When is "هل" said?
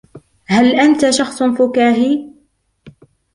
0.45-0.75